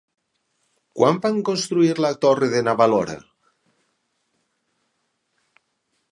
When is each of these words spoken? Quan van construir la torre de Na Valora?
Quan 0.99 1.17
van 1.25 1.35
construir 1.49 1.91
la 2.05 2.09
torre 2.23 2.47
de 2.53 2.63
Na 2.67 2.73
Valora? 2.79 3.17